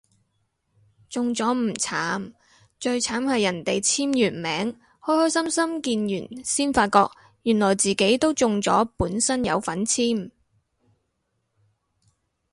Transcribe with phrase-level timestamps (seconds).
[1.11, 2.33] 中咗唔慘，
[2.79, 4.33] 最慘係人哋簽完
[4.65, 7.11] 名開開心心見完先發覺
[7.43, 10.31] 原來自己都中咗本身有份簽